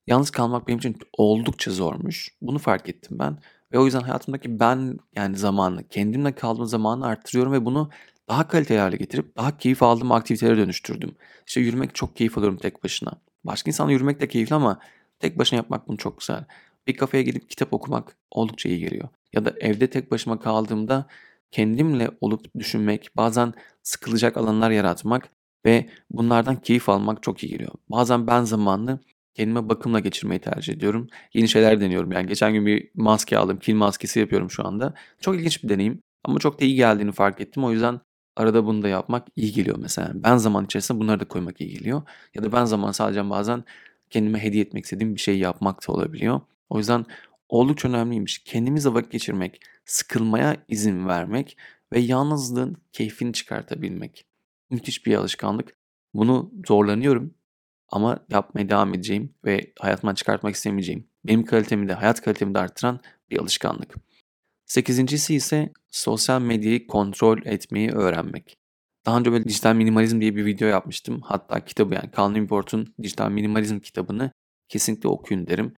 Yalnız 0.07 0.31
kalmak 0.31 0.69
benim 0.69 0.79
için 0.79 0.97
oldukça 1.19 1.71
zormuş. 1.71 2.29
Bunu 2.43 2.59
fark 2.59 2.89
ettim 2.89 3.19
ben. 3.19 3.39
Ve 3.73 3.79
o 3.79 3.85
yüzden 3.85 4.01
hayatımdaki 4.01 4.61
ben 4.61 4.99
yani 5.17 5.37
zamanı, 5.37 5.89
kendimle 5.89 6.33
kaldığım 6.33 6.67
zamanı 6.67 7.07
arttırıyorum 7.07 7.53
ve 7.53 7.65
bunu 7.65 7.91
daha 8.29 8.49
kaliteli 8.49 8.79
hale 8.79 8.97
getirip 8.97 9.37
daha 9.37 9.59
keyif 9.59 9.83
aldığım 9.83 10.13
aktivitelere 10.13 10.57
dönüştürdüm. 10.57 11.15
İşte 11.47 11.61
yürümek 11.61 11.95
çok 11.95 12.17
keyif 12.17 12.39
alıyorum 12.39 12.59
tek 12.59 12.85
başına. 12.85 13.13
Başka 13.45 13.71
insanla 13.71 13.93
yürümek 13.93 14.21
de 14.21 14.29
keyifli 14.29 14.55
ama 14.55 14.81
tek 15.21 15.39
başına 15.39 15.57
yapmak 15.57 15.89
bunu 15.89 15.97
çok 15.97 16.21
güzel. 16.21 16.45
Bir 16.89 16.97
kafeye 16.97 17.23
gidip 17.23 17.51
kitap 17.51 17.73
okumak 17.73 18.17
oldukça 18.31 18.69
iyi 18.69 18.79
geliyor. 18.79 19.09
Ya 19.33 19.45
da 19.45 19.55
evde 19.61 19.91
tek 19.91 20.11
başıma 20.11 20.41
kaldığımda 20.41 21.07
kendimle 21.51 22.11
olup 22.21 22.55
düşünmek, 22.55 23.11
bazen 23.17 23.53
sıkılacak 23.83 24.37
alanlar 24.37 24.71
yaratmak 24.71 25.31
ve 25.67 25.89
bunlardan 26.11 26.57
keyif 26.57 26.89
almak 26.89 27.23
çok 27.23 27.45
iyi 27.45 27.49
geliyor. 27.49 27.73
Bazen 27.89 28.27
ben 28.27 28.45
zamanını 28.45 29.01
kendime 29.35 29.69
bakımla 29.69 30.01
geçirmeyi 30.01 30.41
tercih 30.41 30.73
ediyorum. 30.75 31.09
Yeni 31.35 31.49
şeyler 31.49 31.81
deniyorum. 31.81 32.13
Yani 32.13 32.27
geçen 32.27 32.53
gün 32.53 32.67
bir 32.67 32.91
maske 32.95 33.39
aldım. 33.39 33.59
Kil 33.59 33.75
maskesi 33.75 34.21
yapıyorum 34.21 34.51
şu 34.51 34.67
anda. 34.67 34.95
Çok 35.21 35.37
ilginç 35.37 35.65
bir 35.65 35.69
deneyim. 35.69 36.03
Ama 36.25 36.39
çok 36.39 36.61
da 36.61 36.65
iyi 36.65 36.75
geldiğini 36.75 37.13
fark 37.13 37.41
ettim. 37.41 37.65
O 37.65 37.73
yüzden 37.73 38.01
arada 38.37 38.67
bunu 38.67 38.83
da 38.83 38.89
yapmak 38.89 39.29
iyi 39.37 39.53
geliyor 39.53 39.77
mesela. 39.81 40.13
Ben 40.15 40.37
zaman 40.37 40.65
içerisinde 40.65 41.01
bunları 41.01 41.21
da 41.21 41.25
koymak 41.29 41.61
iyi 41.61 41.71
geliyor. 41.71 42.03
Ya 42.35 42.43
da 42.43 42.53
ben 42.53 42.65
zaman 42.65 42.93
sadece 42.93 43.31
bazen 43.31 43.65
kendime 44.11 44.43
hediye 44.43 44.63
etmek 44.65 44.85
istediğim 44.85 45.15
bir 45.15 45.21
şey 45.21 45.39
yapmak 45.39 45.89
da 45.89 45.93
olabiliyor. 45.93 46.41
O 46.69 46.79
yüzden 46.79 47.07
oldukça 47.49 47.89
önemliymiş. 47.89 48.39
Kendimizle 48.39 48.95
vakit 48.95 49.13
geçirmek, 49.13 49.61
sıkılmaya 49.85 50.57
izin 50.69 51.09
vermek 51.09 51.57
ve 51.93 52.01
yalnızlığın 52.01 52.77
keyfini 52.93 53.33
çıkartabilmek. 53.33 54.27
Müthiş 54.71 55.07
bir 55.07 55.15
alışkanlık. 55.15 55.77
Bunu 56.15 56.53
zorlanıyorum 56.67 57.35
ama 57.89 58.27
yapmaya 58.31 58.69
devam 58.69 58.95
edeceğim 58.95 59.35
ve 59.45 59.73
hayatımdan 59.79 60.15
çıkartmak 60.15 60.55
istemeyeceğim. 60.55 61.09
Benim 61.25 61.45
kalitemi 61.45 61.89
de, 61.89 61.93
hayat 61.93 62.21
kalitemi 62.21 62.55
de 62.55 62.59
arttıran 62.59 63.01
bir 63.31 63.39
alışkanlık. 63.39 63.95
Sekizincisi 64.67 65.35
ise 65.35 65.73
sosyal 65.91 66.41
medyayı 66.41 66.87
kontrol 66.87 67.39
etmeyi 67.45 67.91
öğrenmek. 67.91 68.59
Daha 69.07 69.19
önce 69.19 69.33
böyle 69.33 69.45
dijital 69.45 69.75
minimalizm 69.75 70.21
diye 70.21 70.37
bir 70.37 70.45
video 70.45 70.69
yapmıştım. 70.69 71.21
Hatta 71.25 71.65
kitabı 71.65 71.95
yani 71.95 72.11
Cal 72.17 72.31
Newport'un 72.31 72.95
dijital 73.03 73.31
minimalizm 73.31 73.79
kitabını 73.79 74.33
kesinlikle 74.69 75.09
okuyun 75.09 75.47
derim 75.47 75.75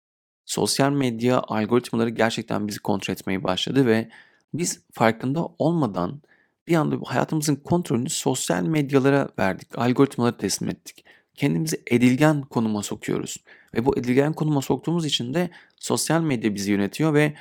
sosyal 0.49 0.91
medya 0.91 1.41
algoritmaları 1.47 2.09
gerçekten 2.09 2.67
bizi 2.67 2.79
kontrol 2.79 3.13
etmeye 3.13 3.43
başladı 3.43 3.85
ve 3.85 4.09
biz 4.53 4.81
farkında 4.91 5.47
olmadan 5.59 6.21
bir 6.67 6.75
anda 6.75 6.95
hayatımızın 7.05 7.55
kontrolünü 7.55 8.09
sosyal 8.09 8.63
medyalara 8.63 9.29
verdik. 9.39 9.79
Algoritmaları 9.79 10.37
teslim 10.37 10.69
ettik. 10.69 11.05
Kendimizi 11.35 11.81
edilgen 11.87 12.41
konuma 12.41 12.83
sokuyoruz. 12.83 13.37
Ve 13.73 13.85
bu 13.85 13.97
edilgen 13.97 14.33
konuma 14.33 14.61
soktuğumuz 14.61 15.05
için 15.05 15.33
de 15.33 15.49
sosyal 15.75 16.21
medya 16.21 16.55
bizi 16.55 16.71
yönetiyor 16.71 17.13
ve 17.13 17.33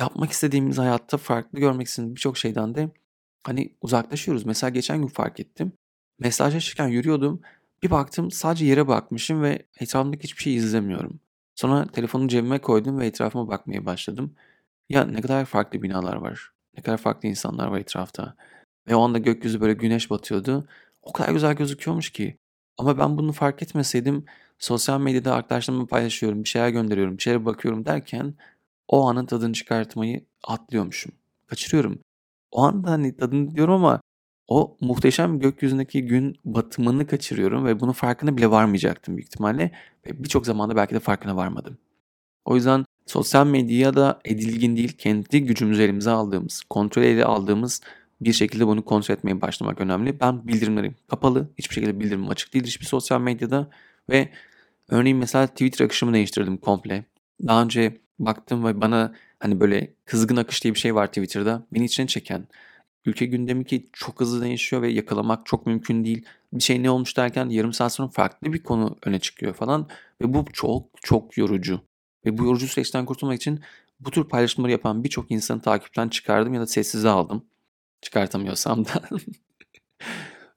yapmak 0.00 0.32
istediğimiz 0.32 0.78
hayatta 0.78 1.16
farklı 1.16 1.60
görmek 1.60 1.86
istediğimiz 1.86 2.16
birçok 2.16 2.38
şeyden 2.38 2.74
de 2.74 2.90
hani 3.44 3.72
uzaklaşıyoruz. 3.82 4.46
Mesela 4.46 4.70
geçen 4.70 4.98
gün 4.98 5.08
fark 5.08 5.40
ettim. 5.40 5.72
Mesajlaşırken 6.18 6.88
yürüyordum. 6.88 7.40
Bir 7.82 7.90
baktım 7.90 8.30
sadece 8.30 8.66
yere 8.66 8.88
bakmışım 8.88 9.42
ve 9.42 9.62
etrafımdaki 9.80 10.24
hiçbir 10.24 10.42
şey 10.42 10.56
izlemiyorum. 10.56 11.20
Sonra 11.58 11.86
telefonu 11.86 12.28
cebime 12.28 12.58
koydum 12.58 12.98
ve 12.98 13.06
etrafıma 13.06 13.48
bakmaya 13.48 13.86
başladım. 13.86 14.34
Ya 14.88 15.04
ne 15.04 15.20
kadar 15.20 15.44
farklı 15.44 15.82
binalar 15.82 16.16
var. 16.16 16.52
Ne 16.76 16.82
kadar 16.82 16.96
farklı 16.98 17.28
insanlar 17.28 17.68
var 17.68 17.78
etrafta. 17.78 18.34
Ve 18.88 18.94
o 18.94 19.02
anda 19.02 19.18
gökyüzü 19.18 19.60
böyle 19.60 19.72
güneş 19.72 20.10
batıyordu. 20.10 20.68
O 21.02 21.12
kadar 21.12 21.32
güzel 21.32 21.54
gözüküyormuş 21.54 22.10
ki. 22.10 22.36
Ama 22.78 22.98
ben 22.98 23.18
bunu 23.18 23.32
fark 23.32 23.62
etmeseydim 23.62 24.24
sosyal 24.58 25.00
medyada 25.00 25.34
arkadaşlarımla 25.34 25.86
paylaşıyorum, 25.86 26.44
bir 26.44 26.48
şeyler 26.48 26.68
gönderiyorum, 26.68 27.16
bir 27.18 27.22
şeylere 27.22 27.44
bakıyorum 27.44 27.86
derken 27.86 28.34
o 28.88 29.08
anın 29.08 29.26
tadını 29.26 29.52
çıkartmayı 29.52 30.24
atlıyormuşum. 30.44 31.12
Kaçırıyorum. 31.46 31.98
O 32.50 32.62
anda 32.62 32.90
hani 32.90 33.16
tadını 33.16 33.54
diyorum 33.54 33.74
ama 33.74 34.00
o 34.48 34.76
muhteşem 34.80 35.40
gökyüzündeki 35.40 36.06
gün 36.06 36.38
batımını 36.44 37.06
kaçırıyorum 37.06 37.64
ve 37.64 37.80
bunun 37.80 37.92
farkına 37.92 38.36
bile 38.36 38.50
varmayacaktım 38.50 39.16
büyük 39.16 39.28
ihtimalle. 39.28 39.72
Ve 40.06 40.24
birçok 40.24 40.46
zamanda 40.46 40.76
belki 40.76 40.94
de 40.94 41.00
farkına 41.00 41.36
varmadım. 41.36 41.78
O 42.44 42.56
yüzden 42.56 42.84
sosyal 43.06 43.46
medyaya 43.46 43.96
da 43.96 44.20
edilgin 44.24 44.76
değil, 44.76 44.92
kendi 44.98 45.44
gücümüzü 45.44 45.82
elimize 45.82 46.10
aldığımız, 46.10 46.62
kontrol 46.70 47.02
ele 47.02 47.24
aldığımız 47.24 47.80
bir 48.20 48.32
şekilde 48.32 48.66
bunu 48.66 48.84
kontrol 48.84 49.14
etmeye 49.14 49.40
başlamak 49.40 49.80
önemli. 49.80 50.20
Ben 50.20 50.48
bildirimlerim 50.48 50.94
kapalı, 51.08 51.48
hiçbir 51.58 51.74
şekilde 51.74 52.00
bildirimim 52.00 52.30
açık 52.30 52.54
değil 52.54 52.64
hiçbir 52.64 52.86
sosyal 52.86 53.20
medyada 53.20 53.70
ve 54.10 54.28
örneğin 54.88 55.18
mesela 55.18 55.46
Twitter 55.46 55.84
akışımı 55.84 56.12
değiştirdim 56.12 56.56
komple. 56.56 57.04
Daha 57.46 57.62
önce 57.62 57.98
baktım 58.18 58.64
ve 58.64 58.80
bana 58.80 59.14
hani 59.40 59.60
böyle 59.60 59.94
kızgın 60.04 60.36
akış 60.36 60.64
diye 60.64 60.74
bir 60.74 60.78
şey 60.78 60.94
var 60.94 61.06
Twitter'da. 61.06 61.66
Beni 61.74 61.84
içine 61.84 62.06
çeken, 62.06 62.46
ülke 63.08 63.26
gündemi 63.26 63.64
ki 63.64 63.90
çok 63.92 64.20
hızlı 64.20 64.44
değişiyor 64.44 64.82
ve 64.82 64.88
yakalamak 64.88 65.46
çok 65.46 65.66
mümkün 65.66 66.04
değil. 66.04 66.24
Bir 66.52 66.62
şey 66.62 66.82
ne 66.82 66.90
olmuş 66.90 67.16
derken 67.16 67.48
yarım 67.48 67.72
saat 67.72 67.92
sonra 67.92 68.08
farklı 68.08 68.52
bir 68.52 68.62
konu 68.62 68.96
öne 69.04 69.18
çıkıyor 69.18 69.54
falan 69.54 69.88
ve 70.22 70.34
bu 70.34 70.44
çok 70.52 70.84
çok 71.02 71.36
yorucu. 71.36 71.80
Ve 72.26 72.38
bu 72.38 72.44
yorucu 72.44 72.68
süreçten 72.68 73.06
kurtulmak 73.06 73.36
için 73.36 73.60
bu 74.00 74.10
tür 74.10 74.24
paylaşımları 74.24 74.72
yapan 74.72 75.04
birçok 75.04 75.30
insanı 75.30 75.62
takipten 75.62 76.08
çıkardım 76.08 76.54
ya 76.54 76.60
da 76.60 76.66
sessize 76.66 77.08
aldım. 77.08 77.44
Çıkartamıyorsam 78.00 78.84
da. 78.84 79.02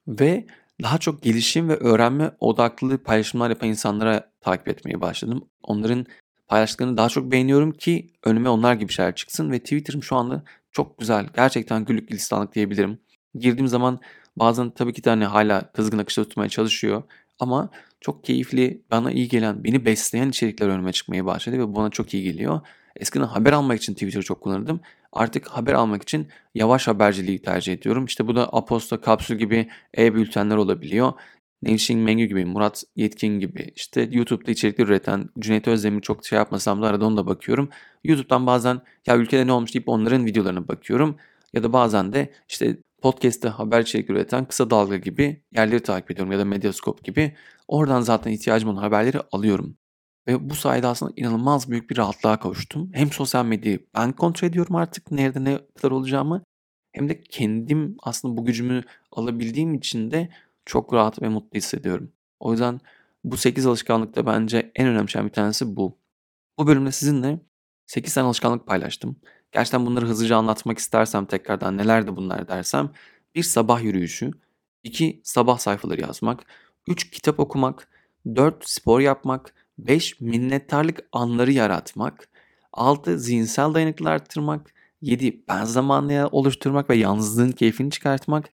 ve 0.07 0.45
daha 0.83 0.97
çok 0.97 1.23
gelişim 1.23 1.69
ve 1.69 1.75
öğrenme 1.75 2.31
odaklı 2.39 2.97
paylaşımlar 2.97 3.49
yapan 3.49 3.69
insanlara 3.69 4.31
takip 4.41 4.67
etmeye 4.67 5.01
başladım. 5.01 5.45
Onların 5.63 6.05
paylaştıklarını 6.47 6.97
daha 6.97 7.09
çok 7.09 7.31
beğeniyorum 7.31 7.71
ki 7.71 8.09
önüme 8.23 8.49
onlar 8.49 8.73
gibi 8.73 8.91
şeyler 8.91 9.15
çıksın 9.15 9.51
ve 9.51 9.59
Twitter'ım 9.59 10.03
şu 10.03 10.15
anda 10.15 10.43
çok 10.71 10.97
güzel. 10.97 11.27
Gerçekten 11.35 11.85
güllük 11.85 12.07
gülistanlık 12.07 12.55
diyebilirim. 12.55 12.99
Girdiğim 13.35 13.67
zaman 13.67 13.99
bazen 14.35 14.69
tabii 14.69 14.93
ki 14.93 15.03
de 15.03 15.09
hani 15.09 15.25
hala 15.25 15.71
kızgın 15.71 15.97
akışta 15.97 16.23
tutmaya 16.23 16.49
çalışıyor. 16.49 17.03
Ama 17.39 17.69
çok 18.01 18.23
keyifli, 18.23 18.81
bana 18.91 19.11
iyi 19.11 19.27
gelen, 19.27 19.63
beni 19.63 19.85
besleyen 19.85 20.29
içerikler 20.29 20.67
önüme 20.67 20.91
çıkmaya 20.91 21.25
başladı 21.25 21.59
ve 21.59 21.75
bana 21.75 21.89
çok 21.89 22.13
iyi 22.13 22.23
geliyor. 22.23 22.61
Eskiden 22.95 23.25
haber 23.25 23.53
almak 23.53 23.77
için 23.77 23.93
Twitter'ı 23.93 24.23
çok 24.23 24.41
kullanırdım. 24.41 24.81
Artık 25.13 25.47
haber 25.47 25.73
almak 25.73 26.03
için 26.03 26.27
yavaş 26.55 26.87
haberciliği 26.87 27.41
tercih 27.41 27.73
ediyorum. 27.73 28.05
İşte 28.05 28.27
bu 28.27 28.35
da 28.35 28.53
Aposta, 28.53 29.01
Kapsül 29.01 29.37
gibi 29.37 29.69
e-bültenler 29.97 30.55
olabiliyor. 30.55 31.13
Nevşin 31.63 31.99
Mengü 31.99 32.25
gibi, 32.25 32.45
Murat 32.45 32.83
Yetkin 32.95 33.39
gibi, 33.39 33.71
işte 33.75 34.09
YouTube'da 34.11 34.51
içerikler 34.51 34.87
üreten 34.87 35.29
Cüneyt 35.39 35.67
Özdemir'i 35.67 36.01
çok 36.01 36.25
şey 36.25 36.37
yapmasam 36.37 36.81
da 36.81 36.87
arada 36.87 37.05
ona 37.05 37.17
da 37.17 37.27
bakıyorum. 37.27 37.69
YouTube'dan 38.03 38.45
bazen 38.45 38.81
ya 39.07 39.17
ülkede 39.17 39.47
ne 39.47 39.51
olmuş 39.51 39.73
deyip 39.73 39.89
onların 39.89 40.25
videolarına 40.25 40.67
bakıyorum. 40.67 41.17
Ya 41.53 41.63
da 41.63 41.73
bazen 41.73 42.13
de 42.13 42.33
işte 42.49 42.77
podcast'te 43.01 43.47
haber 43.47 43.81
içerik 43.81 44.09
üreten 44.09 44.45
Kısa 44.45 44.69
Dalga 44.69 44.97
gibi 44.97 45.43
yerleri 45.55 45.83
takip 45.83 46.11
ediyorum 46.11 46.31
ya 46.31 46.39
da 46.39 46.45
Medyascope 46.45 47.01
gibi. 47.03 47.35
Oradan 47.67 48.01
zaten 48.01 48.31
ihtiyacım 48.31 48.69
olan 48.69 48.81
haberleri 48.81 49.19
alıyorum. 49.31 49.77
Ve 50.27 50.49
bu 50.49 50.55
sayede 50.55 50.87
aslında 50.87 51.13
inanılmaz 51.15 51.71
büyük 51.71 51.89
bir 51.89 51.97
rahatlığa 51.97 52.39
kavuştum. 52.39 52.89
Hem 52.93 53.11
sosyal 53.11 53.45
medyayı 53.45 53.85
ben 53.95 54.11
kontrol 54.11 54.47
ediyorum 54.47 54.75
artık 54.75 55.11
nerede 55.11 55.43
ne 55.43 55.59
kadar 55.75 55.91
olacağımı. 55.91 56.43
Hem 56.91 57.09
de 57.09 57.21
kendim 57.21 57.97
aslında 58.03 58.37
bu 58.37 58.45
gücümü 58.45 58.83
alabildiğim 59.11 59.73
için 59.73 60.11
de 60.11 60.29
çok 60.65 60.93
rahat 60.93 61.21
ve 61.21 61.29
mutlu 61.29 61.57
hissediyorum. 61.57 62.11
O 62.39 62.51
yüzden 62.51 62.81
Bu 63.23 63.37
8 63.37 63.65
alışkanlıkta 63.65 64.25
bence 64.25 64.71
en 64.75 64.87
önemli 64.87 65.09
şeylerden 65.09 65.29
bir 65.29 65.33
tanesi 65.33 65.75
bu. 65.75 65.97
Bu 66.57 66.67
bölümde 66.67 66.91
sizinle 66.91 67.39
8 67.87 68.13
tane 68.13 68.27
alışkanlık 68.27 68.67
paylaştım. 68.67 69.15
Gerçekten 69.51 69.85
bunları 69.85 70.05
hızlıca 70.05 70.37
anlatmak 70.37 70.77
istersem 70.77 71.25
tekrardan 71.25 71.77
neler 71.77 72.07
de 72.07 72.15
bunlar 72.15 72.47
dersem. 72.47 72.91
Bir 73.35 73.43
sabah 73.43 73.83
yürüyüşü, 73.83 74.31
2 74.83 75.21
sabah 75.23 75.57
sayfaları 75.57 76.01
yazmak, 76.01 76.45
3 76.87 77.11
kitap 77.11 77.39
okumak, 77.39 77.87
4 78.35 78.69
spor 78.69 78.99
yapmak, 78.99 79.53
5 79.77 80.21
minnettarlık 80.21 80.99
anları 81.11 81.51
yaratmak, 81.51 82.29
6 82.73 83.19
zihinsel 83.19 83.73
dayanıklılığı 83.73 84.09
arttırmak, 84.09 84.73
7 85.01 85.43
ben 85.47 85.65
zamanlı 85.65 86.29
oluşturmak 86.31 86.89
ve 86.89 86.95
yalnızlığın 86.95 87.51
keyfini 87.51 87.91
çıkartmak, 87.91 88.49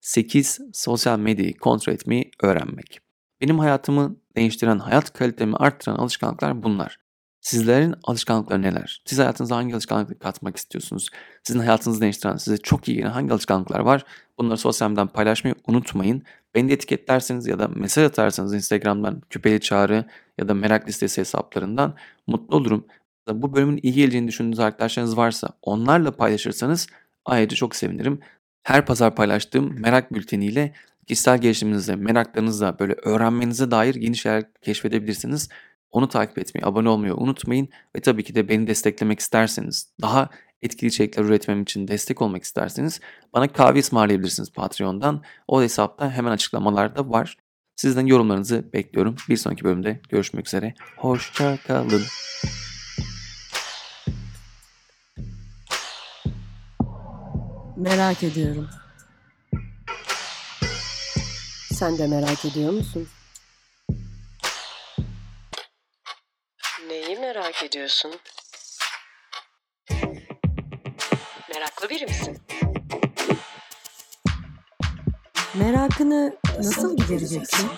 8 0.00 0.60
sosyal 0.72 1.18
medyayı 1.18 1.58
kontrol 1.58 1.92
etmeyi 1.92 2.30
öğrenmek. 2.42 3.00
Benim 3.40 3.58
hayatımı 3.58 4.16
değiştiren, 4.36 4.78
hayat 4.78 5.12
kalitemi 5.12 5.56
arttıran 5.56 5.96
alışkanlıklar 5.96 6.62
bunlar. 6.62 6.98
Sizlerin 7.40 7.94
alışkanlıkları 8.04 8.62
neler? 8.62 9.02
Siz 9.06 9.18
hayatınıza 9.18 9.56
hangi 9.56 9.74
alışkanlıkları 9.74 10.18
katmak 10.18 10.56
istiyorsunuz? 10.56 11.08
Sizin 11.42 11.60
hayatınızı 11.60 12.00
değiştiren, 12.00 12.36
size 12.36 12.56
çok 12.58 12.88
iyi 12.88 12.96
gelen 12.96 13.10
hangi 13.10 13.32
alışkanlıklar 13.32 13.80
var? 13.80 14.04
Bunları 14.38 14.58
sosyal 14.58 14.88
medyadan 14.88 15.08
paylaşmayı 15.08 15.54
unutmayın. 15.66 16.22
Beni 16.54 16.68
de 16.68 16.72
etiketlerseniz 16.72 17.46
ya 17.46 17.58
da 17.58 17.68
mesaj 17.68 18.04
atarsanız 18.04 18.54
Instagram'dan 18.54 19.22
küpeli 19.30 19.60
çağrı 19.60 20.04
ya 20.38 20.48
da 20.48 20.54
merak 20.54 20.88
listesi 20.88 21.20
hesaplarından 21.20 21.94
mutlu 22.26 22.56
olurum. 22.56 22.86
Bu 23.32 23.54
bölümün 23.54 23.80
iyi 23.82 23.92
geleceğini 23.92 24.28
düşündüğünüz 24.28 24.60
arkadaşlarınız 24.60 25.16
varsa 25.16 25.48
onlarla 25.62 26.10
paylaşırsanız 26.16 26.86
ayrıca 27.24 27.56
çok 27.56 27.76
sevinirim. 27.76 28.20
Her 28.62 28.86
pazar 28.86 29.14
paylaştığım 29.14 29.80
merak 29.80 30.14
bülteniyle 30.14 30.72
kişisel 31.06 31.40
gelişiminizde, 31.40 31.96
meraklarınızda 31.96 32.78
böyle 32.78 32.92
öğrenmenize 32.92 33.70
dair 33.70 33.94
yeni 33.94 34.16
şeyler 34.16 34.44
keşfedebilirsiniz. 34.62 35.48
Onu 35.90 36.08
takip 36.08 36.38
etmeyi, 36.38 36.66
abone 36.66 36.88
olmayı 36.88 37.14
unutmayın 37.14 37.68
ve 37.96 38.00
tabii 38.00 38.24
ki 38.24 38.34
de 38.34 38.48
beni 38.48 38.66
desteklemek 38.66 39.20
isterseniz, 39.20 39.92
daha 40.02 40.28
etkili 40.62 40.88
içerikler 40.88 41.24
üretmem 41.24 41.62
için 41.62 41.88
destek 41.88 42.22
olmak 42.22 42.42
isterseniz 42.42 43.00
bana 43.34 43.48
kahve 43.48 43.78
ısmarlayabilirsiniz 43.78 44.52
Patreon'dan. 44.52 45.22
O 45.48 45.62
hesapta 45.62 46.10
hemen 46.10 46.30
açıklamalarda 46.30 47.10
var. 47.10 47.36
Sizden 47.76 48.06
yorumlarınızı 48.06 48.72
bekliyorum. 48.72 49.16
Bir 49.28 49.36
sonraki 49.36 49.64
bölümde 49.64 50.00
görüşmek 50.08 50.46
üzere. 50.46 50.74
Hoşçakalın. 50.96 52.02
Merak 57.80 58.22
ediyorum. 58.22 58.68
Sen 61.72 61.98
de 61.98 62.06
merak 62.06 62.44
ediyor 62.44 62.72
musun? 62.72 63.08
Neyi 66.88 67.18
merak 67.18 67.62
ediyorsun? 67.62 68.14
Meraklı 71.54 71.90
biri 71.90 72.04
misin? 72.06 72.38
Merakını 75.54 76.36
nasıl 76.58 76.96
gidereceksin? 76.96 77.70